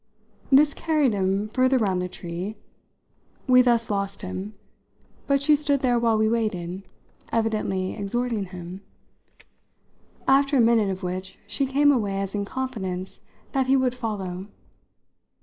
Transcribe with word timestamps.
This 0.51 0.73
carried 0.73 1.13
him 1.13 1.47
further 1.49 1.77
round 1.77 2.01
the 2.01 2.09
tree. 2.09 2.57
We 3.45 3.61
thus 3.61 3.91
lost 3.91 4.23
him, 4.23 4.55
but 5.27 5.43
she 5.43 5.55
stood 5.55 5.81
there 5.81 5.99
while 5.99 6.17
we 6.17 6.27
waited, 6.27 6.81
evidently 7.31 7.93
exhorting 7.93 8.45
him; 8.45 8.81
after 10.27 10.57
a 10.57 10.59
minute 10.59 10.89
of 10.89 11.03
which 11.03 11.37
she 11.45 11.67
came 11.67 11.91
away 11.91 12.19
as 12.19 12.33
in 12.33 12.45
confidence 12.45 13.21
that 13.51 13.67
he 13.67 13.77
would 13.77 13.93
follow. 13.93 14.47